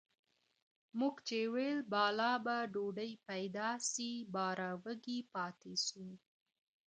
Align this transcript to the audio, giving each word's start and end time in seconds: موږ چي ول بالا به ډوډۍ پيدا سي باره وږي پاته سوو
موږ 0.99 1.15
چي 1.27 1.39
ول 1.53 1.77
بالا 1.91 2.31
به 2.45 2.55
ډوډۍ 2.73 3.11
پيدا 3.27 3.69
سي 3.91 4.09
باره 4.35 4.71
وږي 4.83 5.19
پاته 5.33 5.71
سوو 5.87 6.09